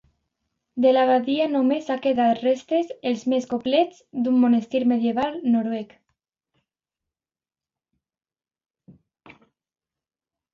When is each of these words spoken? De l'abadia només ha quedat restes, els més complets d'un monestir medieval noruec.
De 0.83 0.91
l'abadia 0.93 1.43
només 1.55 1.89
ha 1.91 1.97
quedat 2.05 2.39
restes, 2.45 2.89
els 3.09 3.25
més 3.33 3.45
complets 3.51 3.99
d'un 4.23 4.39
monestir 4.45 4.81
medieval 4.93 5.37
noruec. 5.57 5.95